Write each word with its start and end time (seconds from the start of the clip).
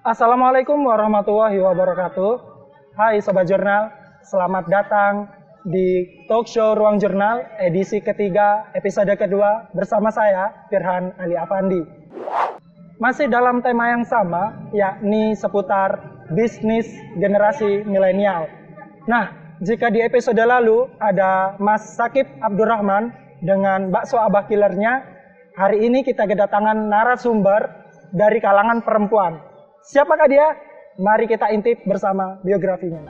Assalamualaikum 0.00 0.80
warahmatullahi 0.88 1.60
wabarakatuh. 1.60 2.32
Hai 2.96 3.20
Sobat 3.20 3.44
Jurnal, 3.44 3.92
selamat 4.24 4.64
datang 4.72 5.28
di 5.68 6.08
talk 6.24 6.48
show 6.48 6.72
Ruang 6.72 6.96
Jurnal 6.96 7.44
edisi 7.60 8.00
ketiga 8.00 8.72
episode 8.72 9.12
kedua 9.20 9.68
bersama 9.76 10.08
saya 10.08 10.56
Firhan 10.72 11.12
Ali 11.20 11.36
Afandi. 11.36 11.84
Masih 12.96 13.28
dalam 13.28 13.60
tema 13.60 13.92
yang 13.92 14.08
sama 14.08 14.72
yakni 14.72 15.36
seputar 15.36 16.00
bisnis 16.32 16.88
generasi 17.20 17.84
milenial. 17.84 18.48
Nah, 19.04 19.36
jika 19.60 19.92
di 19.92 20.00
episode 20.00 20.40
lalu 20.40 20.88
ada 20.96 21.60
Mas 21.60 21.84
Sakib 21.92 22.24
Abdurrahman 22.40 23.12
dengan 23.44 23.92
bakso 23.92 24.16
abah 24.16 24.48
killernya, 24.48 25.04
hari 25.60 25.84
ini 25.84 26.00
kita 26.00 26.24
kedatangan 26.24 26.88
narasumber 26.88 27.68
dari 28.16 28.40
kalangan 28.40 28.80
perempuan. 28.80 29.49
Siapakah 29.80 30.28
dia? 30.28 30.44
Mari 31.00 31.24
kita 31.24 31.48
intip 31.56 31.80
bersama 31.88 32.36
biografinya. 32.44 33.00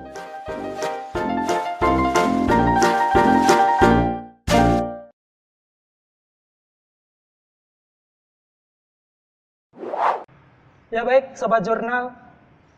Ya 10.94 11.02
baik, 11.02 11.34
sobat 11.34 11.66
jurnal. 11.66 12.14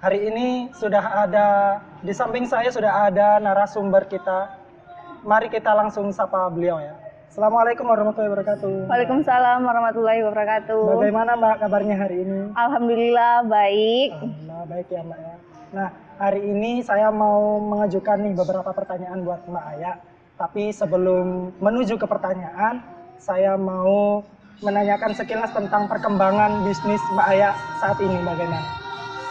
Hari 0.00 0.32
ini 0.32 0.72
sudah 0.72 1.28
ada 1.28 1.48
di 2.00 2.16
samping 2.16 2.48
saya 2.48 2.72
sudah 2.72 3.12
ada 3.12 3.36
narasumber 3.44 4.08
kita. 4.08 4.56
Mari 5.20 5.52
kita 5.52 5.68
langsung 5.76 6.08
sapa 6.16 6.48
beliau 6.48 6.80
ya. 6.80 7.01
Assalamualaikum 7.32 7.88
warahmatullahi 7.88 8.28
wabarakatuh. 8.28 8.92
Waalaikumsalam 8.92 9.64
warahmatullahi 9.64 10.20
wabarakatuh. 10.20 11.00
Bagaimana 11.00 11.32
Mbak 11.40 11.56
kabarnya 11.64 11.96
hari 11.96 12.28
ini? 12.28 12.52
Alhamdulillah 12.52 13.48
baik. 13.48 14.10
Alhamdulillah 14.12 14.62
baik 14.68 14.86
ya 14.92 15.00
Mbak 15.00 15.16
ya. 15.16 15.34
Nah, 15.72 15.88
hari 16.20 16.40
ini 16.44 16.84
saya 16.84 17.08
mau 17.08 17.56
mengajukan 17.56 18.20
nih 18.20 18.36
beberapa 18.36 18.68
pertanyaan 18.76 19.24
buat 19.24 19.48
Mbak 19.48 19.64
Aya. 19.64 19.96
Tapi 20.36 20.76
sebelum 20.76 21.56
menuju 21.56 21.96
ke 21.96 22.04
pertanyaan, 22.04 22.84
saya 23.16 23.56
mau 23.56 24.20
menanyakan 24.60 25.16
sekilas 25.16 25.56
tentang 25.56 25.88
perkembangan 25.88 26.68
bisnis 26.68 27.00
Mbak 27.16 27.26
Aya 27.32 27.56
saat 27.80 27.96
ini 28.04 28.20
bagaimana? 28.28 28.81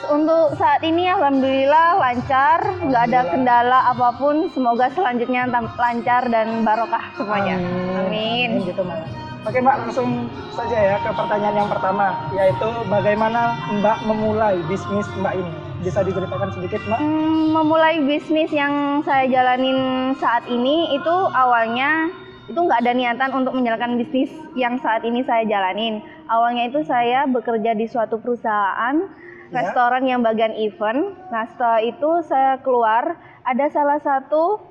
Untuk 0.09 0.57
saat 0.57 0.81
ini 0.81 1.05
alhamdulillah 1.05 2.01
lancar, 2.01 2.59
nggak 2.81 3.03
ada 3.13 3.21
kendala 3.29 3.79
apa 3.93 4.17
pun. 4.17 4.49
Semoga 4.49 4.89
selanjutnya 4.97 5.45
lancar 5.53 6.25
dan 6.33 6.65
barokah 6.65 7.13
semuanya. 7.13 7.61
Amin. 8.01 8.65
gitu 8.65 8.81
Mbak. 8.81 8.99
Oke 9.41 9.57
Mbak, 9.57 9.77
langsung 9.89 10.29
saja 10.53 10.77
ya 10.77 10.95
ke 11.01 11.09
pertanyaan 11.17 11.65
yang 11.65 11.69
pertama, 11.69 12.13
yaitu 12.33 12.69
bagaimana 12.89 13.57
Mbak 13.81 13.97
memulai 14.05 14.57
bisnis 14.69 15.05
Mbak 15.17 15.33
ini? 15.37 15.51
Bisa 15.81 16.05
diceritakan 16.05 16.49
sedikit 16.53 16.81
Mbak? 16.85 16.99
Hmm, 17.01 17.53
memulai 17.53 18.01
bisnis 18.05 18.53
yang 18.53 19.01
saya 19.01 19.25
jalanin 19.29 20.13
saat 20.17 20.45
ini 20.45 20.93
itu 20.93 21.15
awalnya 21.33 22.09
itu 22.49 22.59
nggak 22.59 22.85
ada 22.85 22.93
niatan 22.93 23.31
untuk 23.33 23.53
menjalankan 23.57 23.97
bisnis 23.97 24.29
yang 24.53 24.77
saat 24.77 25.01
ini 25.05 25.25
saya 25.25 25.45
jalanin. 25.45 26.05
Awalnya 26.29 26.69
itu 26.69 26.85
saya 26.85 27.25
bekerja 27.25 27.73
di 27.73 27.85
suatu 27.89 28.21
perusahaan. 28.21 29.09
Restoran 29.51 30.03
yang 30.07 30.23
bagian 30.23 30.55
event. 30.55 31.15
Nah 31.29 31.45
setelah 31.51 31.79
itu 31.83 32.09
saya 32.25 32.57
keluar 32.63 33.19
ada 33.43 33.65
salah 33.69 33.99
satu 33.99 34.63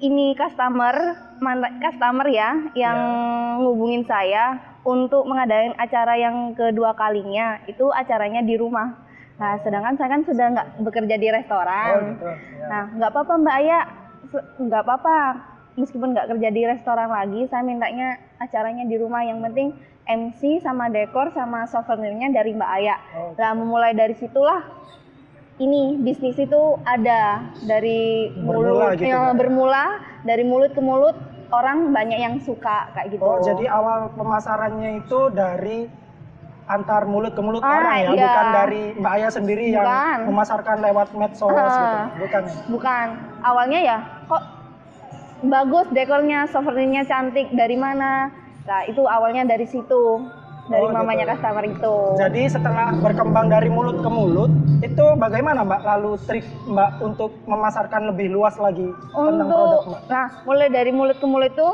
ini 0.00 0.36
customer 0.36 1.16
customer 1.80 2.26
ya 2.28 2.72
yang 2.76 2.98
ngubungin 3.64 4.04
saya 4.04 4.60
untuk 4.84 5.24
mengadakan 5.24 5.72
acara 5.80 6.14
yang 6.20 6.52
kedua 6.52 6.92
kalinya 6.92 7.64
itu 7.64 7.88
acaranya 7.88 8.44
di 8.44 8.54
rumah. 8.60 8.92
Nah 9.40 9.58
sedangkan 9.64 9.96
saya 9.96 10.08
kan 10.12 10.22
sudah 10.28 10.46
nggak 10.52 10.68
bekerja 10.84 11.16
di 11.16 11.28
restoran. 11.32 11.92
Oh 11.96 12.00
gitu. 12.12 12.28
Ya. 12.28 12.66
Nah, 12.68 12.84
nggak 12.92 13.10
apa-apa 13.10 13.34
Mbak 13.40 13.56
Aya, 13.64 13.80
nggak 14.60 14.82
apa-apa. 14.84 15.18
Meskipun 15.74 16.14
nggak 16.14 16.30
kerja 16.30 16.48
di 16.48 16.62
restoran 16.62 17.10
lagi, 17.10 17.50
saya 17.50 17.62
mintanya 17.62 18.14
acaranya 18.38 18.86
di 18.86 18.94
rumah. 18.94 19.26
Yang 19.26 19.38
penting 19.42 19.68
MC 20.04 20.62
sama 20.62 20.86
dekor 20.86 21.32
sama 21.32 21.66
souvenirnya 21.66 22.30
dari 22.30 22.54
Mbak 22.54 22.70
Aya. 22.72 22.96
Oh, 23.12 23.34
Nah, 23.34 23.52
memulai 23.52 23.90
dari 23.90 24.14
situlah 24.14 24.62
ini 25.56 25.98
bisnis 25.98 26.34
itu 26.36 26.62
ada 26.82 27.42
dari 27.60 28.30
Bermula 28.32 28.90
mulut 28.90 28.98
gitu, 28.98 29.06
ya, 29.06 29.30
bermula 29.30 29.84
dari 30.22 30.42
mulut 30.42 30.70
ke 30.70 30.82
mulut 30.82 31.14
orang 31.50 31.90
banyak 31.90 32.18
yang 32.18 32.34
suka 32.38 32.90
kayak 32.92 33.10
gitu. 33.10 33.22
Oh, 33.22 33.38
jadi 33.38 33.70
awal 33.70 34.10
pemasarannya 34.12 34.98
itu 35.00 35.30
dari 35.30 35.86
antar 36.66 37.06
mulut 37.06 37.34
ke 37.34 37.42
mulut 37.42 37.62
Ah, 37.62 37.76
orang 37.76 37.94
ya, 37.94 38.10
iya. 38.10 38.24
bukan 38.26 38.46
dari 38.52 38.82
Mbak 38.96 39.12
Aya 39.14 39.28
sendiri 39.30 39.64
yang 39.70 39.84
Bukan. 39.84 40.18
memasarkan 40.30 40.76
lewat 40.80 41.08
medsos 41.14 41.50
Ah. 41.50 41.66
gitu. 41.70 41.96
Bukan. 42.22 42.42
Bukan. 42.70 43.06
Awalnya 43.40 43.80
ya 43.80 43.98
kok 44.26 44.42
bagus 45.40 45.86
dekornya, 45.90 46.46
souvenirnya 46.46 47.02
cantik. 47.02 47.50
Dari 47.50 47.74
mana? 47.74 48.30
Nah, 48.62 48.80
itu 48.84 49.02
awalnya 49.02 49.44
dari 49.44 49.64
situ. 49.64 50.22
Dari 50.64 50.80
Oh, 50.80 50.88
mamanya 50.88 51.28
gitu. 51.28 51.32
customer 51.36 51.64
itu. 51.66 51.96
Jadi 52.16 52.42
setelah 52.48 52.88
berkembang 52.94 53.52
dari 53.52 53.68
mulut 53.68 54.00
ke 54.00 54.08
mulut, 54.08 54.48
itu 54.80 55.04
bagaimana 55.14 55.60
Mbak 55.60 55.82
lalu 55.84 56.16
trik 56.22 56.40
Mbak 56.64 56.90
untuk 57.02 57.36
memasarkan 57.44 58.08
lebih 58.08 58.32
luas 58.32 58.56
lagi 58.56 58.88
tentang 59.12 59.44
produk 59.44 59.60
Untuk 59.76 59.82
Mbak? 59.90 60.02
nah, 60.08 60.26
mulai 60.42 60.68
dari 60.68 60.88
mulut 60.88 61.20
ke 61.20 61.26
mulut 61.26 61.52
itu 61.52 61.68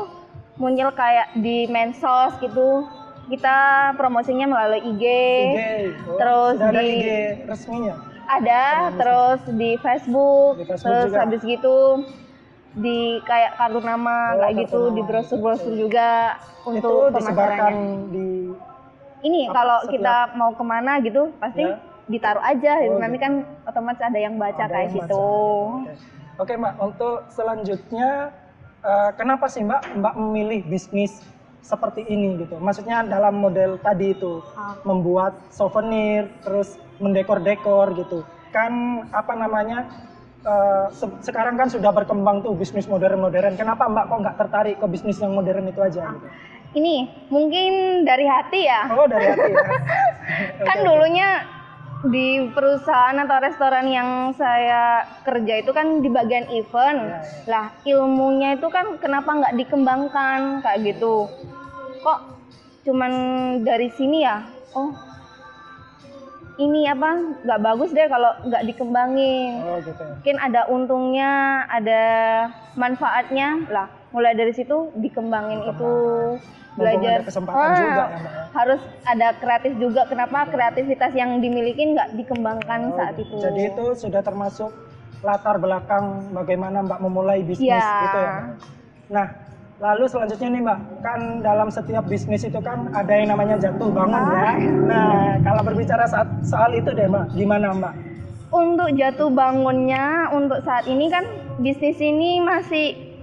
muncul 0.57 0.91
kayak 0.91 1.31
di 1.39 1.71
mensos 1.71 2.35
gitu. 2.37 2.83
Kita 3.31 3.55
promosinya 3.95 4.43
melalui 4.45 4.83
IG. 4.83 5.05
IG. 5.47 5.61
Oh, 6.03 6.19
terus 6.19 6.53
di- 6.59 6.91
IG 6.91 7.07
resminya. 7.47 7.95
Ada, 8.27 8.63
terus 8.91 9.39
di 9.53 9.71
Facebook, 9.77 10.51
Di 10.57 10.65
Facebook 10.65 10.83
terus 10.83 11.05
juga. 11.07 11.19
habis 11.21 11.41
gitu 11.41 11.77
di 12.73 12.99
kayak 13.21 13.51
kartu 13.55 13.79
nama 13.79 14.15
Oh, 14.31 14.39
kayak 14.39 14.55
gitu 14.61 14.79
nama. 14.81 14.95
di 14.95 15.01
brosur-brosur 15.03 15.73
juga 15.73 16.09
itu 16.61 16.71
untuk 16.71 17.11
pemasarannya. 17.11 17.85
di 18.09 18.27
Ini 19.21 19.41
Apa, 19.45 19.53
kalau 19.53 19.77
setiap- 19.81 19.93
kita 19.93 20.15
mau 20.33 20.51
ke 20.51 20.63
mana 20.63 20.97
gitu 20.97 21.29
pasti 21.37 21.61
Ya. 21.61 21.77
ditaruh 22.07 22.41
aja 22.41 22.73
gitu. 22.79 22.95
Oh, 22.95 22.97
nanti 22.97 23.15
gitu. 23.15 23.23
kan 23.23 23.33
otomatis 23.63 24.01
ada 24.01 24.17
yang 24.17 24.35
baca 24.35 24.57
Ada 24.57 24.71
kayak 24.71 24.81
yang 24.83 24.95
gitu. 24.97 25.21
baca. 25.21 25.77
Oke. 25.77 25.93
Oke 26.41 26.53
Mbak, 26.57 26.73
untuk 26.79 27.15
selanjutnya 27.29 28.09
eh, 28.81 29.11
kenapa 29.13 29.45
sih 29.45 29.61
Mbak 29.61 29.81
Mbak 29.93 30.13
memilih 30.17 30.59
bisnis 30.65 31.21
seperti 31.61 32.01
ini 32.03 32.39
gitu? 32.39 32.57
Maksudnya 32.57 33.05
dalam 33.05 33.37
model 33.37 33.77
tadi 33.77 34.09
itu 34.11 34.41
Ah. 34.57 34.73
membuat 34.81 35.37
souvenir, 35.49 36.25
terus 36.41 36.81
mendekor-dekor 36.97 37.93
gitu. 37.93 38.25
Kan 38.49 38.73
apa 39.07 39.37
namanya? 39.37 39.85
Eh, 40.41 40.85
se- 40.91 41.19
sekarang 41.21 41.55
kan 41.55 41.69
sudah 41.69 41.93
berkembang 41.93 42.41
tuh 42.41 42.57
bisnis 42.57 42.85
modern-modern. 42.85 43.53
Kenapa 43.53 43.85
Mbak 43.85 44.05
kok 44.09 44.19
nggak 44.21 44.37
tertarik 44.37 44.75
ke 44.77 44.85
bisnis 44.85 45.21
yang 45.21 45.33
modern 45.33 45.69
itu 45.69 45.79
aja 45.79 46.01
gitu? 46.01 46.27
Ini 46.71 46.95
mungkin 47.27 47.71
dari 48.07 48.25
hati 48.25 48.61
ya. 48.63 48.81
Oh 48.95 49.05
dari 49.05 49.25
hati 49.27 49.51
ya. 49.51 49.65
kan 50.71 50.77
dulunya 50.81 51.29
di 52.01 52.49
perusahaan 52.49 53.13
atau 53.13 53.37
restoran 53.37 53.85
yang 53.85 54.33
saya 54.33 55.05
kerja 55.21 55.61
itu 55.61 55.69
kan 55.69 56.01
di 56.01 56.09
bagian 56.09 56.47
event. 56.49 56.99
Ya, 57.05 57.21
ya. 57.21 57.21
Lah 57.45 57.65
ilmunya 57.85 58.57
itu 58.57 58.65
kan 58.71 58.97
kenapa 58.97 59.29
nggak 59.29 59.55
dikembangkan 59.59 60.63
kayak 60.63 60.95
gitu? 60.95 61.27
Kok 62.01 62.19
cuman 62.87 63.11
dari 63.61 63.91
sini 63.93 64.25
ya? 64.25 64.41
Oh 64.73 65.10
ini 66.61 66.85
apa 66.85 67.09
nggak 67.41 67.61
bagus 67.61 67.89
deh 67.91 68.05
kalau 68.05 68.31
nggak 68.45 68.63
dikembangin. 68.63 69.51
Oh 69.61 69.77
gitu. 69.81 70.03
Mungkin 70.03 70.37
ada 70.37 70.61
untungnya, 70.67 71.31
ada 71.67 72.01
manfaatnya. 72.75 73.65
Lah 73.67 73.87
mulai 74.11 74.33
dari 74.33 74.51
situ 74.51 74.91
dikembangin 74.93 75.63
itu 75.63 75.71
Mumpung 75.73 76.59
belajar 76.71 77.19
ada 77.19 77.27
kesempatan 77.27 77.67
Ah, 77.67 77.75
juga 77.75 78.03
ya 78.05 78.17
Mbak 78.17 78.31
ya. 78.31 78.43
harus 78.53 78.81
ada 79.03 79.27
kreatif 79.35 79.73
juga 79.75 80.01
kenapa 80.05 80.47
kreativitas 80.47 81.11
yang 81.11 81.39
dimiliki 81.39 81.83
nggak 81.85 82.15
dikembangkan 82.15 82.79
Oh, 82.87 82.95
saat 82.95 83.15
gitu. 83.15 83.27
itu 83.27 83.35
Jadi 83.39 83.61
itu 83.67 83.85
sudah 83.97 84.21
termasuk 84.21 84.71
latar 85.19 85.59
belakang 85.59 86.31
bagaimana 86.31 86.79
Mbak 86.81 86.99
memulai 87.01 87.43
bisnis 87.43 87.67
Ya. 87.67 87.99
gitu 88.01 88.17
ya. 88.17 88.31
Mbak? 88.33 88.47
Nah, 89.09 89.27
lalu 89.81 90.05
selanjutnya 90.05 90.47
nih 90.47 90.61
Mbak, 90.61 90.79
kan 91.01 91.19
dalam 91.41 91.67
setiap 91.67 92.05
bisnis 92.05 92.41
itu 92.41 92.59
kan 92.59 92.93
ada 92.93 93.09
yang 93.11 93.29
namanya 93.29 93.57
jatuh 93.57 93.89
bangun 93.89 94.13
ya. 94.23 94.37
Ah. 94.37 94.55
Nah, 94.85 95.11
kalau 95.41 95.61
berbicara 95.63 96.05
saat, 96.05 96.29
soal 96.41 96.71
itu 96.71 96.89
deh 96.89 97.05
Mbak, 97.05 97.33
gimana 97.33 97.73
Mbak? 97.73 97.93
untuk 98.51 98.91
jatuh 98.91 99.31
bangunnya 99.31 100.27
untuk 100.29 100.59
saat 100.61 100.83
ini 100.83 101.07
kan 101.07 101.23
bisnis 101.57 101.95
ini 101.97 102.37
masih 102.37 103.15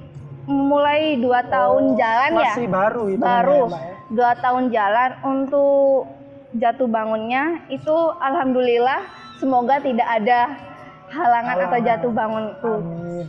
mulai 0.45 1.15
dua 1.17 1.45
tahun 1.45 1.95
jalan 1.95 2.31
ya 2.33 2.41
Oh, 2.41 2.49
Masih 2.49 2.67
baru 2.67 3.03
itu 3.07 3.21
baru 3.21 3.61
Mbak 3.69 3.77
ya. 3.79 3.95
dua 4.09 4.33
tahun 4.35 4.65
jalan 4.69 5.11
untuk 5.23 6.09
jatuh 6.55 6.89
bangunnya 6.89 7.45
itu 7.69 7.93
alhamdulillah 8.19 9.05
semoga 9.37 9.77
tidak 9.79 10.09
ada 10.09 10.57
halangan 11.09 11.57
atau 11.61 11.77
Halangan. 11.77 11.85
jatuh 11.85 12.11
bangun 12.11 12.45
tuh 12.59 12.79
Amin, 12.81 13.27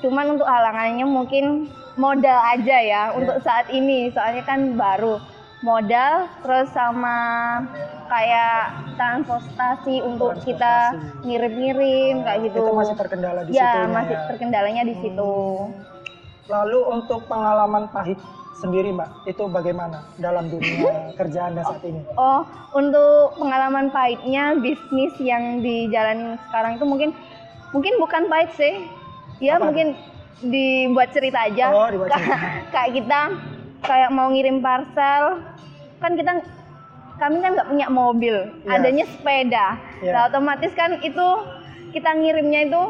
cuman 0.00 0.36
untuk 0.36 0.48
halangannya 0.48 1.06
mungkin 1.08 1.72
modal 1.96 2.38
aja 2.52 2.76
ya 2.84 3.02
untuk 3.16 3.40
saat 3.40 3.70
ini 3.72 4.12
soalnya 4.12 4.44
kan 4.44 4.76
baru 4.76 5.16
modal 5.64 6.28
terus 6.44 6.68
sama 6.76 7.16
kayak 8.04 8.84
transportasi 9.00 10.04
untuk 10.04 10.36
kita 10.44 10.92
ngirim-ngirim 11.24 12.20
kayak 12.20 12.40
gitu. 12.52 12.58
Itu 12.60 12.72
masih 12.76 12.96
terkendala 13.00 13.40
di 13.48 13.50
ya, 13.56 13.72
situ. 13.72 13.96
masih 13.96 14.16
terkendalanya 14.28 14.82
di 14.84 14.94
situ. 15.00 15.32
Lalu 16.52 16.80
untuk 16.92 17.24
pengalaman 17.24 17.88
pahit 17.88 18.20
sendiri 18.60 18.92
Mbak, 18.92 19.24
itu 19.24 19.44
bagaimana 19.48 20.04
dalam 20.20 20.52
dunia 20.52 20.92
kerja 21.18 21.48
Anda 21.48 21.64
saat 21.64 21.82
ini? 21.82 22.04
Oh, 22.20 22.44
untuk 22.76 23.40
pengalaman 23.40 23.88
pahitnya 23.88 24.60
bisnis 24.60 25.16
yang 25.18 25.64
dijalanin 25.64 26.36
sekarang 26.48 26.76
itu 26.76 26.84
mungkin 26.84 27.10
mungkin 27.72 27.96
bukan 27.98 28.28
pahit 28.28 28.52
sih. 28.54 28.84
Ya 29.44 29.54
Apa? 29.54 29.68
mungkin 29.68 29.92
dibuat 30.42 31.12
cerita 31.12 31.44
aja. 31.44 31.68
Oh, 31.68 31.84
dibuat 31.86 32.08
cerita. 32.10 32.36
kayak 32.72 32.90
kita 32.94 33.20
kayak 33.80 34.10
mau 34.10 34.28
ngirim 34.28 34.58
parcel, 34.58 35.44
kan 36.00 36.16
kita 36.16 36.40
kami 37.14 37.36
kan 37.38 37.52
nggak 37.52 37.68
punya 37.68 37.88
mobil, 37.88 38.36
Iya. 38.64 38.70
adanya 38.74 39.04
sepeda. 39.06 39.66
Iya. 40.00 40.10
Nah, 40.10 40.22
otomatis 40.26 40.72
kan 40.72 40.98
itu 40.98 41.26
kita 41.92 42.10
ngirimnya 42.10 42.60
itu 42.64 42.82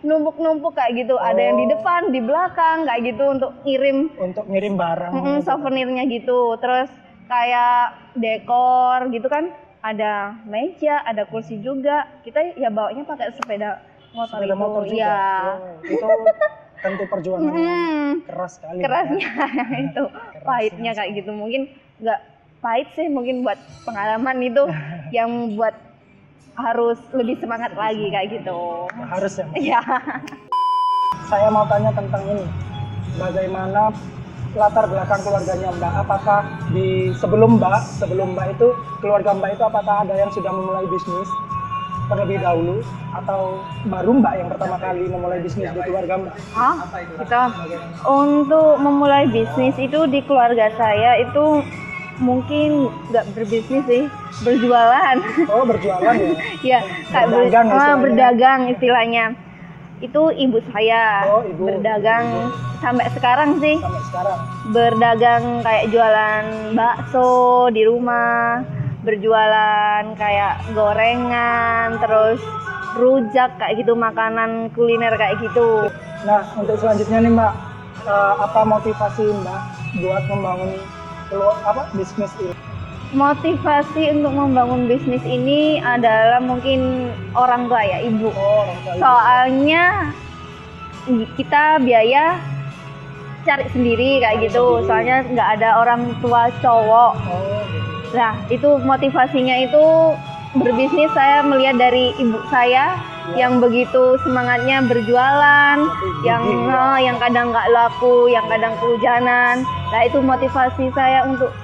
numpuk-numpuk 0.00 0.74
kayak 0.74 0.98
gitu. 0.98 1.14
Ada 1.14 1.40
yang 1.40 1.56
di 1.56 1.66
Oh. 1.66 1.72
depan, 1.72 2.00
di 2.08 2.20
belakang 2.20 2.78
kayak 2.84 3.02
gitu 3.06 3.24
untuk 3.30 3.52
ngirim 3.62 4.10
Untuk 4.18 4.44
ngirim 4.46 4.74
barang. 4.74 5.12
Mm-mm, 5.12 5.36
gitu. 5.36 5.46
souvenirnya 5.46 6.04
gitu. 6.06 6.40
Terus 6.56 6.90
kayak 7.26 7.82
dekor 8.14 9.08
gitu 9.08 9.28
kan, 9.28 9.48
ada 9.80 10.34
meja, 10.44 11.00
ada 11.00 11.24
kursi 11.24 11.56
juga. 11.58 12.04
Kita 12.20 12.52
ya 12.54 12.68
bawanya 12.68 13.06
pakai 13.06 13.32
sepeda 13.32 13.80
motor 14.12 14.36
Sepeda 14.36 14.48
itu. 14.48 14.58
motor 14.58 14.82
juga. 14.84 14.96
Iya. 14.96 15.18
Oh, 15.46 15.74
itu 15.84 16.06
tentu 16.80 17.04
perjuangan 17.04 17.44
Mm-mm, 17.46 18.08
keras 18.24 18.52
sekali. 18.56 18.78
kerasnya 18.80 19.30
itu, 19.84 20.02
Kerasnya 20.02 20.42
pahitnya 20.42 20.90
kayak 20.94 21.10
gitu. 21.14 21.30
Mungkin 21.30 21.62
nggak 21.98 22.20
pahit 22.58 22.88
sih, 22.92 23.06
mungkin 23.06 23.40
buat 23.40 23.56
pengalaman 23.82 24.36
itu 24.40 24.62
yang 25.16 25.30
buat 25.54 25.76
harus 26.54 26.98
lebih 27.10 27.38
semangat 27.38 27.72
lagi 27.72 28.06
kayak 28.06 28.28
gitu. 28.34 28.88
Ya, 28.90 29.04
harus 29.08 29.32
ya. 29.34 29.46
Iya. 29.54 29.80
Saya 31.30 31.46
mau 31.48 31.62
tanya 31.64 31.94
tentang 31.94 32.26
ini. 32.26 32.42
Bagaimana 33.14 33.94
latar 34.50 34.84
belakang 34.84 35.20
keluarganya 35.20 35.70
Mbak? 35.70 35.92
Apakah 36.00 36.40
di 36.68 37.14
sebelum 37.14 37.56
Mbak, 37.56 37.80
sebelum 37.96 38.34
Mbak 38.34 38.46
itu 38.56 38.68
keluarga 38.98 39.30
Mbak 39.30 39.50
itu 39.54 39.62
apakah 39.62 40.02
ada 40.02 40.14
yang 40.16 40.30
sudah 40.30 40.50
memulai 40.50 40.86
bisnis 40.86 41.28
terlebih 42.10 42.38
dahulu 42.38 42.82
atau 43.12 43.40
baru 43.86 44.10
Mbak 44.12 44.34
yang 44.34 44.48
pertama 44.48 44.76
kali 44.76 45.02
memulai 45.06 45.38
bisnis 45.38 45.70
di 45.70 45.80
keluarga 45.80 46.14
Mbak? 46.18 46.34
Hah? 46.52 46.74
Kita 47.16 47.40
untuk 48.04 48.72
memulai 48.76 49.24
bisnis 49.26 49.78
itu 49.78 50.00
di 50.06 50.20
keluarga 50.20 50.74
saya 50.74 51.16
itu 51.16 51.62
mungkin 52.18 52.90
nggak 53.08 53.32
berbisnis 53.32 53.84
sih, 53.86 54.04
berjualan. 54.42 55.16
Oh 55.48 55.64
berjualan 55.64 56.12
ya? 56.12 56.30
ya, 56.76 56.78
kayak 57.08 57.26
ber- 57.26 57.38
Berdagang 57.40 57.66
ah, 57.66 57.72
istilahnya. 57.72 57.96
berdagang 57.96 58.60
istilahnya. 58.68 59.24
Itu 60.00 60.22
ibu 60.30 60.58
saya 60.66 61.28
Oh, 61.30 61.42
ibu. 61.42 61.64
berdagang 61.66 62.48
sampai 62.78 63.06
sekarang 63.10 63.56
sih. 63.56 63.76
Sampai 63.78 64.02
sekarang. 64.02 64.38
Berdagang 64.70 65.44
kayak 65.60 65.84
jualan 65.88 66.44
bakso 66.72 67.30
di 67.68 67.82
rumah, 67.84 68.64
berjualan 69.00 70.04
kayak 70.16 70.60
gorengan, 70.76 71.96
terus 72.00 72.40
rujak 72.98 73.54
kayak 73.56 73.80
gitu, 73.80 73.96
makanan 73.96 74.68
kuliner 74.74 75.14
kayak 75.16 75.40
gitu. 75.40 75.88
Nah 76.26 76.44
untuk 76.58 76.76
selanjutnya 76.76 77.24
nih 77.24 77.32
Mbak, 77.32 77.52
eh, 78.04 78.34
apa 78.44 78.60
motivasi 78.66 79.24
Mbak 79.30 79.60
buat 80.04 80.22
membangun 80.28 80.70
apa 81.62 81.86
bisnis 81.94 82.34
ini? 82.42 82.52
Motivasi 83.10 84.02
untuk 84.14 84.34
membangun 84.34 84.86
bisnis 84.86 85.22
ini 85.26 85.82
adalah 85.82 86.38
mungkin 86.38 87.10
orang 87.34 87.66
tua 87.66 87.82
ya, 87.82 87.98
ibu. 88.06 88.30
Oh. 88.30 88.70
Soalnya 88.98 90.14
kita 91.34 91.82
biaya 91.82 92.38
cari 93.42 93.66
sendiri 93.74 94.22
kayak 94.22 94.38
Cari 94.38 94.46
gitu. 94.46 94.62
sendiri. 94.62 94.86
Soalnya 94.86 95.16
nggak 95.26 95.48
ada 95.58 95.68
orang 95.82 96.02
tua 96.22 96.54
cowok. 96.62 97.12
Oh 97.18 97.62
gitu. 97.74 97.89
Nah, 98.10 98.34
itu 98.48 98.78
motivasinya 98.80 99.56
itu 99.60 99.84
berbisnis 100.52 101.10
saya 101.14 101.42
melihat 101.42 101.78
dari 101.78 102.10
ibu 102.16 102.38
saya 102.48 102.98
Ya. 103.30 103.46
yang 103.46 103.62
begitu 103.62 104.18
semangatnya 104.20 104.82
berjualan, 104.82 105.78
yang 106.20 106.42
ya. 106.42 106.74
eh, 106.74 106.98
yang 107.04 107.16
kadang 107.16 107.54
nggak 107.54 107.68
laku, 107.70 108.26
yang 108.26 108.42
kadang 108.48 108.74
kehujanan. 108.76 109.62
Nah, 109.62 110.00
itu 110.02 110.18
motivasi 110.18 110.90
saya 110.90 111.22
untuk 111.22 111.54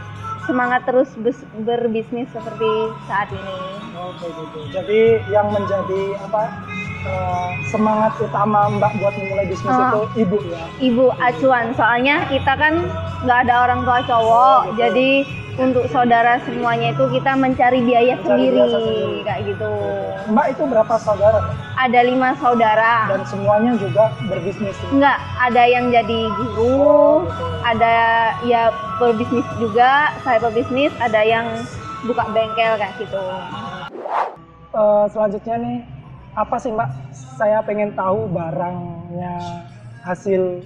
semangat 0.47 0.87
terus 0.87 1.11
berbisnis 1.59 2.31
seperti 2.31 2.71
saat 3.05 3.27
ini. 3.33 3.57
Oke 3.97 4.31
gitu. 4.31 4.59
Jadi 4.71 5.01
yang 5.27 5.51
menjadi 5.51 6.03
apa 6.23 6.43
eh, 7.03 7.51
semangat 7.67 8.15
utama 8.21 8.67
Mbak 8.69 8.93
buat 8.99 9.15
memulai 9.17 9.47
bisnis 9.47 9.73
Ah. 9.73 9.91
itu 9.91 10.01
ibu 10.23 10.39
ya. 10.47 10.63
Ibu 10.79 11.07
acuan, 11.17 11.75
soalnya 11.75 12.27
kita 12.27 12.53
kan 12.53 12.87
nggak 13.23 13.39
ada 13.43 13.55
orang 13.65 13.81
tua 13.83 13.99
cowok, 14.05 14.61
Oh, 14.61 14.71
gitu. 14.71 14.79
jadi 14.79 15.11
untuk 15.57 15.89
saudara 15.89 16.37
semuanya 16.45 16.93
itu 16.93 17.05
kita 17.11 17.33
mencari 17.33 17.81
biaya 17.81 18.15
Mencari 18.15 18.29
sendiri, 18.45 18.61
sendiri. 18.69 19.13
kayak 19.25 19.43
gitu. 19.49 19.71
Mbak 20.29 20.47
itu 20.53 20.63
berapa 20.69 20.95
saudara? 21.01 21.41
Ada 21.75 22.01
lima 22.03 22.31
saudara. 22.37 22.95
Dan 23.09 23.23
semuanya 23.25 23.73
juga 23.77 24.05
berbisnis. 24.27 24.77
Enggak, 24.87 25.17
ada 25.39 25.63
yang 25.65 25.89
jadi 25.89 26.21
Oh, 26.29 26.53
guru, 26.53 27.09
gitu. 27.25 27.47
ada 27.65 27.95
ya 28.45 28.63
pebisnis 28.97 29.47
juga, 29.57 29.91
saya 30.21 30.39
pebisnis, 30.41 30.93
ada 30.99 31.21
yang 31.21 31.47
buka 32.05 32.25
bengkel 32.31 32.77
kayak 32.77 32.95
gitu. 32.99 33.23
Eh, 34.71 35.05
selanjutnya 35.09 35.57
nih 35.57 35.79
apa 36.35 36.57
sih 36.61 36.69
Mbak? 36.69 36.91
Saya 37.41 37.65
pengen 37.65 37.97
tahu 37.97 38.29
barangnya 38.29 39.37
hasil 40.03 40.61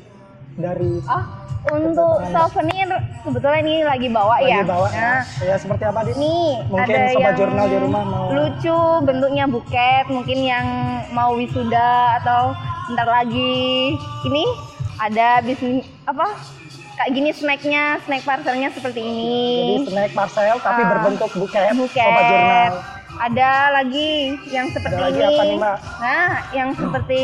dari 0.58 0.98
Oh, 1.06 1.24
untuk 1.62 2.24
souvenir 2.26 2.88
kebetulan 3.20 3.60
ini 3.60 3.84
lagi 3.84 4.08
bawa 4.08 4.40
lagi 4.40 4.48
ya. 4.50 4.64
bawa 4.64 4.88
Nah, 4.88 5.20
ya. 5.20 5.44
ya 5.44 5.56
seperti 5.56 5.84
apa 5.84 6.00
di 6.02 6.12
nih 6.14 6.48
Mungkin 6.66 6.88
ada 6.88 7.00
sobat 7.06 7.20
yang 7.22 7.36
jurnal 7.36 7.66
di 7.66 7.78
rumah 7.78 8.02
mau- 8.02 8.30
lucu 8.30 8.78
bentuknya 9.04 9.44
buket, 9.44 10.04
mungkin 10.08 10.38
yang 10.40 10.66
mau 11.10 11.36
wisuda 11.36 11.92
atau 12.18 12.56
bentar 12.86 13.06
lagi 13.06 13.92
ini 14.24 14.44
ada 14.98 15.40
bisnis 15.40 15.84
apa? 16.04 16.32
Kayak 16.96 17.10
gini 17.14 17.30
snacknya, 17.30 17.84
snack 18.02 18.22
parcelnya 18.22 18.68
seperti 18.68 19.00
ini. 19.00 19.32
Jadi 19.80 19.88
snack 19.88 20.12
parcel 20.12 20.56
tapi 20.58 20.82
Ah. 20.82 20.88
berbentuk 20.90 21.30
buket, 21.34 21.72
buket. 21.72 22.04
sobat 22.04 22.24
jurnal. 22.26 22.72
Ada 23.20 23.50
lagi 23.74 24.10
yang 24.48 24.72
seperti 24.72 24.96
Ada 24.96 25.04
lagi 25.04 25.20
ini. 25.20 25.28
apa 25.28 25.42
nih, 25.44 25.56
Mbak? 25.58 25.76
Nah, 26.00 26.28
yang 26.50 26.70
seperti 26.72 27.22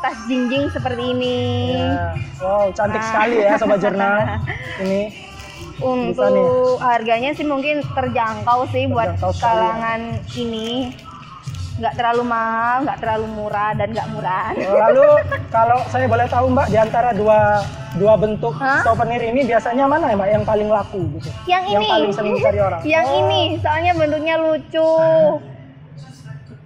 tas 0.00 0.18
jinjing 0.24 0.64
seperti 0.68 1.02
ini. 1.12 1.38
Ya. 1.78 2.16
Wow, 2.40 2.72
cantik 2.72 2.96
Nah. 2.96 3.06
sekali 3.06 3.36
ya 3.38 3.52
sobat 3.54 3.78
jurnal. 3.78 4.16
Ini. 4.80 5.02
Untuk 5.76 6.32
harganya 6.78 7.30
sih 7.30 7.42
mungkin 7.42 7.82
terjangkau 7.92 8.64
sih 8.68 8.86
buat 8.86 9.12
Terjangkau 9.12 9.32
sekali 9.32 9.52
ya. 9.52 9.60
kalangan 9.60 10.00
ini. 10.34 10.70
Nggak 11.74 11.94
terlalu 11.94 12.22
mahal, 12.24 12.76
nggak 12.82 12.98
terlalu 13.02 13.26
murah 13.28 13.70
dan 13.74 13.88
nggak 13.90 14.08
murahan. 14.08 14.54
Oh, 14.62 14.78
Lalu 14.78 15.06
kalau 15.50 15.78
saya 15.90 16.06
boleh 16.06 16.26
tahu 16.30 16.46
Mbak 16.48 16.66
di 16.70 16.78
antara 16.78 17.10
dua 17.10 17.66
dua 17.94 18.14
bentuk 18.14 18.54
Hah? 18.54 18.82
souvenir 18.82 19.18
ini 19.20 19.42
biasanya 19.42 19.86
mana 19.86 20.10
ya 20.10 20.14
Mbak 20.14 20.30
yang 20.30 20.44
paling 20.44 20.68
laku 20.68 21.02
gitu? 21.18 21.30
Yang 21.46 21.64
Yang 21.68 21.82
ini. 21.82 21.90
paling 21.90 22.10
sering 22.14 22.32
dicari 22.32 22.60
orang. 22.60 22.80
Yang 22.84 23.06
Oh, 23.06 23.18
ini, 23.20 23.40
soalnya 23.58 23.92
bentuknya 23.92 24.34
lucu. 24.36 24.90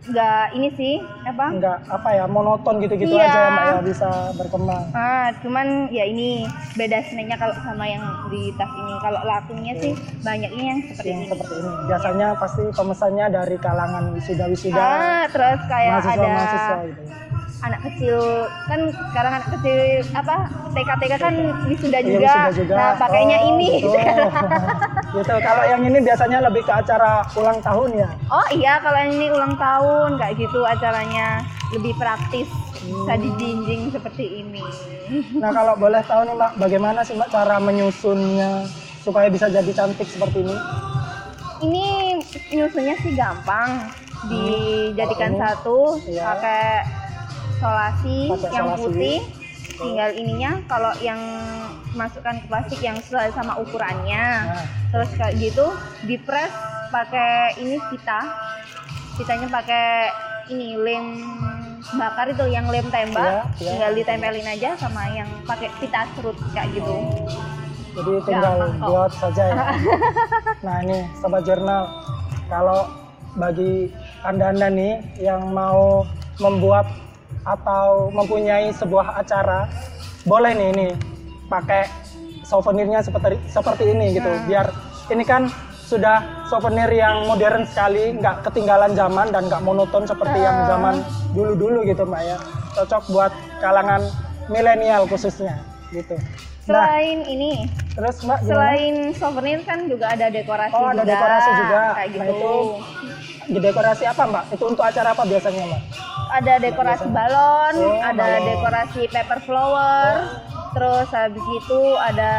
Nggak 0.08 0.56
ini 0.56 0.68
sih, 0.72 0.94
apa? 1.22 1.46
Enggak 1.52 1.78
apa 1.84 2.08
ya 2.10 2.24
monoton 2.24 2.80
gitu-gitu 2.80 3.12
Iya. 3.12 3.28
aja 3.28 3.40
Mbak 3.46 3.64
ya 3.66 3.78
bisa 3.84 4.08
berkembang. 4.34 4.82
Ah, 4.90 5.28
cuman 5.38 5.66
ya 5.92 6.02
ini 6.02 6.48
beda 6.72 7.04
snacknya 7.04 7.36
kalau 7.36 7.52
sama 7.60 7.84
yang 7.84 8.00
di 8.26 8.48
tas 8.56 8.72
ini. 8.72 8.94
Kalau 8.98 9.20
lakunya 9.22 9.72
sih 9.76 9.92
banyaknya 10.18 10.64
yang 10.66 10.80
seperti 10.82 11.08
Yang 11.08 11.20
ini. 11.20 11.28
seperti 11.28 11.54
ini. 11.54 11.70
Biasanya 11.84 12.28
pasti 12.34 12.62
pemesannya 12.72 13.26
dari 13.28 13.56
kalangan 13.58 14.04
wisuda-wisuda, 14.10 14.80
Ah, 14.80 15.24
terus 15.28 15.60
kayak 15.66 15.92
ada 15.92 16.00
mahasiswa-mahasiswa 16.00 16.76
gitu. 16.88 17.02
Anak 17.58 17.80
kecil 17.84 18.18
kan 18.64 18.80
sekarang 19.10 19.32
anak 19.34 19.48
kecil 19.50 19.76
apa 20.12 20.36
TK-TK 20.70 21.12
kan 21.16 21.34
wisuda 21.66 21.98
Iya, 21.98 22.06
juga. 22.06 22.34
juga. 22.54 22.74
Nah, 22.76 22.92
pakainya 22.96 23.38
Oh, 23.40 23.48
ini 23.50 23.66
Gitu. 23.76 23.90
sekarang. 23.90 24.30
gitu. 25.16 25.34
Kalau 25.40 25.62
yang 25.64 25.82
ini 25.82 25.98
biasanya 25.98 26.38
lebih 26.40 26.62
ke 26.62 26.72
acara 26.72 27.10
ulang 27.34 27.58
tahun 27.58 27.90
ya. 27.96 28.10
Oh 28.28 28.46
iya, 28.52 28.78
kalau 28.78 28.94
yang 28.96 29.12
ini 29.12 29.26
ulang 29.28 29.54
tahun 29.56 30.10
kayak 30.16 30.34
gitu 30.38 30.60
acaranya 30.62 31.42
lebih 31.72 31.92
praktis. 31.96 32.46
Bisa 32.78 33.12
Hmm. 33.12 33.22
dijinjing 33.26 33.90
seperti 33.90 34.24
ini. 34.38 34.62
Nah 35.34 35.50
kalau 35.50 35.74
boleh 35.74 35.98
tahu 36.00 36.22
nih 36.22 36.34
Mbak, 36.36 36.52
bagaimana 36.58 37.00
sih 37.02 37.12
Mbak 37.12 37.28
cara 37.28 37.58
menyusunnya 37.58 38.70
supaya 39.00 39.26
bisa 39.26 39.50
jadi 39.50 39.72
cantik 39.72 40.06
seperti 40.06 40.46
ini? 40.46 40.56
Ini 41.58 41.86
nyusunnya 42.54 42.94
sih 42.96 43.12
gampang. 43.12 43.90
Dijadikan 44.24 45.32
Hmm. 45.32 45.38
Kalau 45.38 45.42
ini, 45.42 45.42
satu 45.44 45.78
iya. 46.06 46.22
pakai 46.24 46.62
solasi 47.58 48.18
Pakai 48.30 48.50
yang 48.52 48.66
solasi. 48.68 48.82
putih. 48.84 49.18
tinggal 49.70 50.10
ininya 50.12 50.50
kalau 50.64 50.90
yang 50.98 51.20
masukkan 51.92 52.34
ke 52.34 52.46
plastik 52.46 52.80
yang 52.80 52.98
sesuai 52.98 53.30
sama 53.30 53.54
ukurannya 53.56 54.26
Nah, 54.44 54.64
terus 54.90 55.10
kayak 55.12 55.34
gitu 55.36 55.70
dipres 56.02 56.50
pakai 56.88 57.54
ini 57.56 57.78
pita 57.86 58.26
pitanya 59.14 59.46
pakai 59.46 60.10
ini 60.48 60.74
lem 60.74 61.06
bakar 61.94 62.26
itu 62.26 62.42
yang 62.44 62.66
lem 62.66 62.86
tembak 62.88 63.22
Iya, 63.22 63.42
iya. 63.56 63.68
tinggal 63.70 63.90
ditempelin 63.94 64.48
aja 64.48 64.70
sama 64.74 65.02
yang 65.08 65.28
pakai 65.44 65.70
pita 65.76 66.10
serut 66.12 66.34
kayak 66.50 66.74
gitu 66.74 66.96
jadi 67.94 68.12
tinggal 68.24 68.54
Gampang 68.58 68.82
buat 68.84 69.12
saja 69.12 69.42
ya. 69.44 69.56
nah 70.64 70.76
ini 70.80 71.02
sobat 71.14 71.42
jurnal, 71.42 71.82
kalau 72.46 72.86
bagi 73.34 73.90
anda-anda 74.22 74.66
nih 74.68 74.92
yang 75.18 75.50
mau 75.50 76.06
membuat 76.38 76.86
atau 77.48 78.12
mempunyai 78.12 78.68
sebuah 78.70 79.16
acara, 79.16 79.64
boleh 80.22 80.52
nih 80.52 80.68
ini 80.76 80.86
pakai 81.48 81.88
souvenirnya 82.44 83.00
seperti 83.00 83.40
seperti 83.48 83.84
ini 83.88 84.12
gitu, 84.12 84.28
Nah. 84.28 84.44
biar 84.44 84.66
ini 85.08 85.24
kan 85.24 85.48
sudah 85.88 86.44
souvenir 86.44 86.92
yang 86.92 87.24
modern 87.24 87.64
sekali, 87.64 88.12
nggak 88.12 88.44
ketinggalan 88.44 88.92
zaman 88.92 89.32
dan 89.32 89.48
nggak 89.48 89.64
monoton 89.64 90.04
seperti 90.04 90.36
yang 90.38 90.68
Ah. 90.68 90.76
zaman 90.76 90.94
dulu-dulu 91.32 91.80
gitu 91.82 92.04
mbak 92.04 92.22
ya, 92.22 92.36
cocok 92.76 93.02
buat 93.08 93.32
kalangan 93.58 94.04
milenial 94.46 95.08
khususnya 95.08 95.56
gitu. 95.88 96.12
Nah, 96.68 96.84
selain 96.84 97.24
ini 97.24 97.64
terus 97.96 98.20
mbak 98.20 98.44
gimana? 98.44 98.48
selain 98.52 98.94
souvenir 99.16 99.60
kan 99.64 99.88
juga 99.88 100.12
ada 100.12 100.28
dekorasi 100.28 100.76
Oh, 100.76 100.92
ada 100.92 101.00
juga 101.00 101.08
dekorasi 101.08 101.50
juga. 101.56 101.80
kayak 101.96 101.96
Nah, 101.96 102.04
gitu 102.12 102.28
itu- 102.28 102.76
di 103.08 103.17
dekorasi 103.50 104.04
apa 104.04 104.22
mbak? 104.22 104.44
Itu 104.52 104.64
untuk 104.66 104.84
acara 104.84 105.12
apa 105.12 105.24
biasanya 105.24 105.64
mbak? 105.66 105.82
ada 106.28 106.60
dekorasi 106.60 107.08
balon 107.08 107.74
Oh, 107.80 108.04
ada 108.04 108.20
balon. 108.36 108.44
dekorasi 108.46 109.08
paper 109.08 109.40
flower 109.40 110.12
terus 110.68 111.08
habis 111.08 111.40
itu 111.40 111.80
ada 111.96 112.32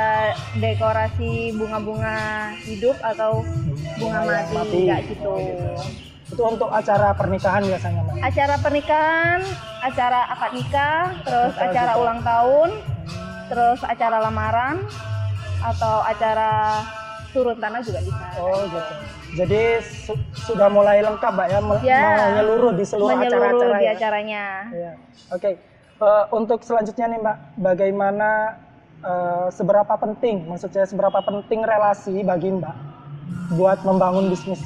dekorasi 0.54 1.32
bunga-bunga 1.52 2.18
hidup 2.62 2.94
atau 3.02 3.42
bunga 3.98 4.22
Bunga 4.22 4.46
mati, 4.46 4.54
mati. 4.54 4.80
kayak 4.86 5.04
gitu. 5.10 5.26
Oh, 5.28 5.42
gitu. 5.42 5.70
Itu 6.30 6.42
untuk 6.46 6.70
acara 6.70 7.18
pernikahan 7.18 7.66
biasanya 7.66 8.06
mbak? 8.06 8.16
Acara 8.22 8.56
pernikahan, 8.56 9.40
acara 9.82 10.20
akad 10.30 10.52
nikah, 10.54 11.02
terus 11.26 11.54
acara 11.58 11.92
juga. 11.92 12.02
ulang 12.06 12.20
tahun, 12.22 12.70
terus 13.50 13.80
acara 13.82 14.18
lamaran 14.22 14.86
atau 15.60 15.96
acara 16.06 16.86
turun 17.30 17.56
tanah 17.56 17.82
juga 17.82 18.00
bisa. 18.02 18.26
Oh 18.36 18.60
gitu. 18.64 18.94
Jadi 19.36 19.62
su- 19.80 20.18
sudah 20.44 20.68
mulai 20.68 21.00
lengkap 21.00 21.32
mbak 21.32 21.48
ya, 21.48 21.60
mel- 21.60 21.82
Ya, 21.82 22.02
menyeluruh 22.32 22.74
di 22.74 22.84
seluruh 22.84 23.14
Menyeluruh 23.14 23.46
acara-acara 23.46 23.78
di 23.78 23.86
ya? 23.86 23.94
acaranya. 23.94 24.44
Iya. 24.70 24.92
Oke. 25.30 25.52
Eh, 26.00 26.26
untuk 26.32 26.64
selanjutnya 26.64 27.06
nih 27.08 27.20
mbak, 27.20 27.38
bagaimana 27.56 28.30
eh, 29.00 29.48
seberapa 29.50 29.96
penting, 29.96 30.44
maksud 30.44 30.70
saya 30.70 30.84
seberapa 30.84 31.20
penting 31.20 31.64
relasi 31.64 32.20
bagi 32.20 32.52
mbak 32.52 32.76
buat 33.52 33.80
membangun 33.82 34.28
bisnis? 34.28 34.60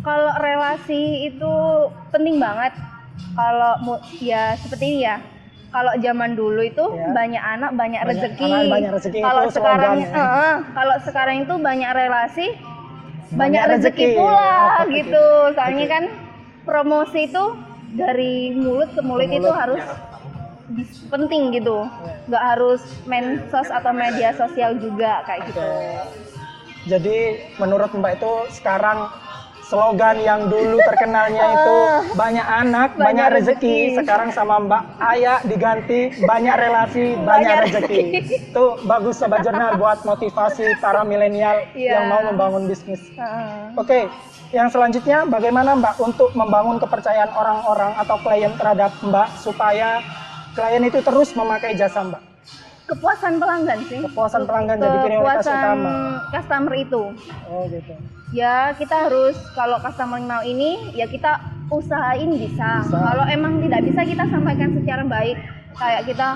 Kalau 0.00 0.30
relasi 0.36 1.26
itu 1.26 1.52
penting 2.12 2.36
banget. 2.38 2.70
Kalau 3.32 3.80
ya 4.20 4.54
seperti 4.54 4.84
ini 4.86 5.00
ya. 5.02 5.16
Kalau 5.74 5.90
zaman 5.98 6.30
dulu 6.32 6.62
itu 6.62 6.84
Ya. 6.88 7.10
banyak 7.10 7.42
anak 7.42 7.70
banyak, 7.74 8.00
Banyak 8.00 8.14
rezeki. 8.30 8.46
anak, 8.46 8.62
banyak 8.70 8.90
rezeki, 8.94 9.18
Kalau 9.18 9.42
itu 9.42 9.52
sekarang 9.52 9.96
slogan 9.98 10.14
ya. 10.14 10.22
eh, 10.22 10.54
kalau 10.70 10.96
sekarang 11.02 11.36
itu 11.40 11.54
banyak 11.58 11.90
relasi 11.92 12.46
banyak, 12.54 13.34
Banyak 13.34 13.64
rezeki, 13.74 14.04
rezeki. 14.06 14.16
pula 14.16 14.54
Oh, 14.54 14.84
gitu. 14.86 15.26
Soalnya 15.50 15.82
Oke. 15.82 15.90
kan 15.90 16.04
promosi 16.62 17.20
itu 17.26 17.44
dari 17.90 18.34
mulut 18.54 18.86
ke 18.88 19.02
mulut, 19.02 19.26
Ke 19.26 19.34
itu 19.34 19.42
mulut. 19.42 19.58
harus 19.58 19.82
bis- 20.70 21.02
penting 21.04 21.42
gitu. 21.50 21.82
Ya. 21.82 22.14
Nggak 22.24 22.44
harus 22.48 22.80
mensos 23.04 23.66
atau 23.68 23.90
media 23.92 24.30
sosial 24.32 24.78
juga 24.78 25.26
kayak 25.26 25.50
gitu. 25.50 25.62
Jadi 26.86 27.16
menurut 27.56 27.90
Mbak 27.90 28.12
itu 28.14 28.32
sekarang 28.54 29.10
slogan 29.64 30.16
yang 30.18 30.46
dulu 30.46 30.76
terkenalnya 30.78 31.44
itu 31.50 31.76
banyak 32.20 32.46
anak, 32.46 32.88
banyak, 32.92 33.04
Banyak 33.04 33.26
rezeki. 33.34 33.64
rezeki. 33.64 33.96
Sekarang 33.96 34.28
sama 34.30 34.60
Mbak 34.60 34.82
Aya 34.98 35.34
diganti 35.42 36.00
banyak 36.20 36.54
relasi, 36.54 37.04
banyak, 37.18 37.26
Banyak 37.26 37.56
rezeki. 37.66 38.00
rezeki. 38.12 38.36
Itu 38.46 38.64
bagus 38.82 39.16
sobat 39.16 39.40
jurnal 39.40 39.76
buat 39.76 40.04
motivasi 40.04 40.78
para 40.78 41.02
milenial 41.02 41.64
Iya. 41.72 41.92
yang 41.94 42.04
mau 42.06 42.20
membangun 42.22 42.64
bisnis. 42.64 43.00
Heeh. 43.10 43.72
Oke, 43.74 44.06
yang 44.50 44.68
selanjutnya 44.68 45.24
bagaimana 45.24 45.74
Mbak 45.74 45.94
untuk 45.98 46.30
membangun 46.32 46.76
kepercayaan 46.76 47.32
orang-orang 47.32 47.92
atau 47.96 48.16
klien 48.20 48.52
terhadap 48.54 48.92
Mbak 49.00 49.28
supaya 49.36 50.04
klien 50.52 50.82
itu 50.82 51.00
terus 51.00 51.32
memakai 51.32 51.74
jasa 51.74 52.04
Mbak? 52.04 52.22
Kepuasan 52.84 53.40
pelanggan 53.40 53.80
sih. 53.82 53.96
Kepuasan 53.98 54.44
pelanggan 54.44 54.76
jadi 54.76 54.98
prioritas 55.00 55.40
Kepuasan 55.40 55.56
utama. 55.56 55.92
customer 56.30 56.74
itu. 56.76 57.02
Oh 57.48 57.64
gitu. 57.66 57.94
Ya 58.32 58.72
kita 58.74 59.10
harus 59.10 59.36
kalau 59.52 59.76
customer 59.82 60.20
mau 60.22 60.40
ini 60.40 60.94
ya 60.96 61.04
kita 61.04 61.38
usahain 61.68 62.30
bisa. 62.34 62.82
Bisa. 62.86 62.96
Kalau 62.96 63.24
emang 63.28 63.60
tidak 63.60 63.80
bisa 63.84 64.00
kita 64.04 64.24
sampaikan 64.30 64.70
secara 64.72 65.02
baik. 65.04 65.36
Kayak 65.74 66.02
kita 66.06 66.28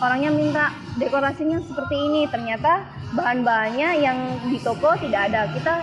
orangnya 0.00 0.30
minta 0.30 0.64
dekorasinya 0.96 1.58
seperti 1.60 1.96
ini, 1.98 2.22
ternyata 2.30 2.86
bahan-bahannya 3.12 3.88
yang 3.98 4.18
di 4.48 4.58
toko 4.62 4.94
tidak 4.96 5.28
ada. 5.32 5.50
Kita 5.50 5.74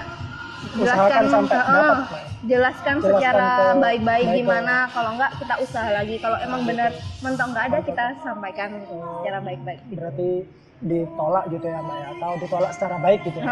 Usahakan 0.78 1.26
sampai 1.30 1.58
eh, 1.58 1.66
dapat, 1.70 1.98
jelaskan 2.46 2.96
Jelaskan 2.98 2.98
secara 3.02 3.50
baik-baik 3.78 4.28
gimana. 4.42 4.76
Kalau 4.90 5.10
enggak 5.16 5.32
kita 5.38 5.54
usaha 5.62 5.90
lagi. 5.90 6.16
Kalau 6.18 6.38
emang 6.38 6.62
benar 6.66 6.92
mentok 7.22 7.48
nggak 7.54 7.66
ada 7.72 7.80
kita 7.82 8.06
sampaikan 8.22 8.70
Oh. 8.90 9.22
secara 9.22 9.40
baik-baik. 9.42 9.80
berarti 9.90 10.30
ditolak 10.78 11.50
gitu 11.50 11.66
ya 11.66 11.82
mbak 11.82 11.98
ya 11.98 12.08
atau 12.14 12.32
ditolak 12.38 12.70
secara 12.70 13.02
baik 13.02 13.26
gitu 13.26 13.42
ya 13.42 13.50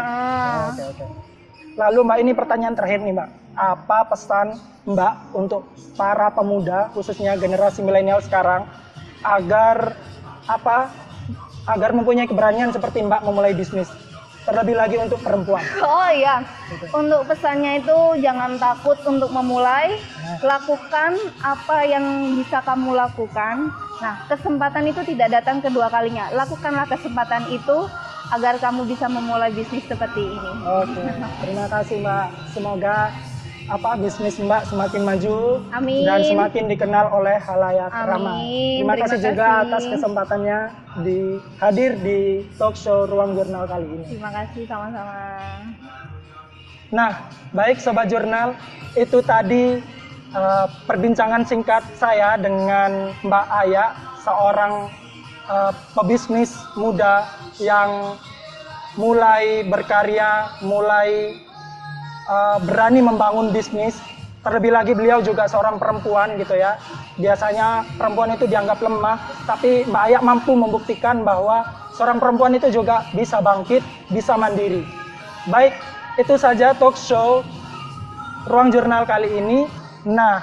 oke 0.70 0.82
oke 0.94 1.04
lalu 1.76 1.98
mbak 2.02 2.18
ini 2.24 2.32
pertanyaan 2.32 2.74
terakhir 2.74 3.04
nih 3.04 3.14
mbak. 3.14 3.28
Apa 3.56 4.08
pesan 4.08 4.56
mbak 4.88 5.32
untuk 5.36 5.68
para 5.96 6.32
pemuda 6.32 6.92
khususnya 6.96 7.36
generasi 7.36 7.84
milenial 7.84 8.20
sekarang 8.24 8.64
agar 9.24 9.96
apa 10.48 10.92
agar 11.66 11.90
mempunyai 11.92 12.28
keberanian 12.28 12.72
seperti 12.72 13.04
mbak 13.04 13.22
memulai 13.22 13.52
bisnis? 13.52 13.88
Terlebih 14.46 14.78
lagi 14.78 14.94
untuk 15.02 15.18
perempuan. 15.26 15.58
Oh 15.82 16.06
iya, 16.06 16.46
untuk 16.94 17.26
pesannya 17.26 17.82
itu 17.82 18.22
jangan 18.22 18.54
takut 18.62 18.94
untuk 19.02 19.26
memulai, 19.34 19.98
lakukan 20.38 21.18
apa 21.42 21.82
yang 21.82 22.30
bisa 22.38 22.62
kamu 22.62 22.94
lakukan. 22.94 23.74
Nah, 23.98 24.14
kesempatan 24.30 24.86
itu 24.86 25.02
tidak 25.02 25.42
datang 25.42 25.58
kedua 25.58 25.90
kalinya. 25.90 26.30
Lakukanlah 26.30 26.86
kesempatan 26.86 27.50
itu 27.50 27.90
agar 28.28 28.58
kamu 28.58 28.82
bisa 28.84 29.06
memulai 29.06 29.50
bisnis 29.50 29.84
seperti 29.84 30.22
ini. 30.22 30.50
oke 30.62 31.02
terima 31.40 31.66
kasih 31.68 31.96
mbak 32.00 32.26
semoga 32.50 33.14
apa 33.66 33.98
bisnis 33.98 34.38
mbak 34.38 34.62
semakin 34.64 35.02
maju 35.02 35.58
Amin. 35.70 36.06
dan 36.06 36.22
semakin 36.22 36.64
dikenal 36.66 37.10
oleh 37.10 37.34
halayak 37.36 37.90
Amin. 37.90 38.06
ramai 38.06 38.38
terima, 38.38 38.74
Terima 38.76 38.94
kasih 38.96 39.18
juga 39.20 39.46
kasih. 39.46 39.62
atas 39.66 39.82
kesempatannya 39.88 40.58
di 40.96 41.18
hadir 41.56 41.90
di 41.98 42.18
talk 42.54 42.74
show 42.74 43.04
ruang 43.04 43.34
jurnal 43.34 43.66
kali 43.66 43.86
ini 43.86 44.04
Terima 44.06 44.30
kasih 44.32 44.62
sama-sama. 44.64 45.14
Nah, 46.86 47.18
baik 47.50 47.82
sobat 47.82 48.06
jurnal, 48.06 48.54
itu 48.94 49.18
tadi 49.20 49.82
eh, 50.30 50.66
perbincangan 50.86 51.42
singkat 51.42 51.82
saya 51.98 52.38
dengan 52.38 53.10
Mbak 53.26 53.46
Aya, 53.50 53.90
seorang 54.22 54.86
eh, 55.46 55.72
pebisnis 55.94 56.54
muda 56.78 57.26
yang 57.62 58.18
mulai 58.96 59.64
berkarya, 59.66 60.60
mulai 60.64 61.38
eh, 62.26 62.58
berani 62.64 63.00
membangun 63.02 63.50
bisnis. 63.54 63.98
Terlebih 64.46 64.70
lagi 64.70 64.94
beliau 64.94 65.18
juga 65.26 65.50
seorang 65.50 65.74
perempuan 65.74 66.38
gitu 66.38 66.54
ya. 66.54 66.78
Biasanya 67.18 67.82
perempuan 67.98 68.38
itu 68.38 68.46
dianggap 68.46 68.78
lemah, 68.78 69.18
tapi 69.42 69.82
Mbak 69.88 70.02
Aya 70.06 70.18
mampu 70.22 70.54
membuktikan 70.54 71.26
bahwa 71.26 71.66
seorang 71.96 72.22
perempuan 72.22 72.54
itu 72.54 72.70
juga 72.70 73.02
bisa 73.10 73.42
bangkit, 73.42 73.82
bisa 74.12 74.38
mandiri. 74.38 74.86
Baik, 75.50 75.74
itu 76.20 76.38
saja 76.38 76.76
talk 76.76 76.94
show 76.94 77.42
Ruang 78.46 78.70
Jurnal 78.70 79.02
kali 79.08 79.42
ini. 79.42 79.66
Nah, 80.06 80.38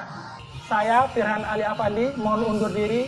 saya 0.67 1.07
Firhan 1.15 1.47
Ali 1.47 1.63
Afandi 1.63 2.11
mohon 2.19 2.57
undur 2.57 2.67
diri. 2.67 3.07